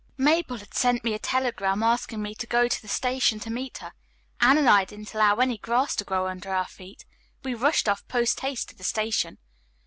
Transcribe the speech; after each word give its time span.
"Mabel 0.17 0.57
had 0.57 0.73
sent 0.73 1.03
me 1.03 1.13
a 1.13 1.19
telegram 1.19 1.83
asking 1.83 2.23
me 2.23 2.33
to 2.33 2.47
go 2.47 2.67
to 2.67 2.81
the 2.81 2.87
station 2.87 3.39
to 3.39 3.51
meet 3.51 3.77
her. 3.77 3.93
Anne 4.39 4.57
and 4.57 4.67
I 4.67 4.83
didn't 4.83 5.13
allow 5.13 5.35
any 5.35 5.59
grass 5.59 5.95
to 5.97 6.03
grow 6.03 6.25
under 6.25 6.49
our 6.51 6.65
feet. 6.67 7.05
We 7.43 7.53
rushed 7.53 7.87
off 7.87 8.07
post 8.07 8.39
haste 8.39 8.69
to 8.69 8.75
the 8.75 8.83
station. 8.83 9.37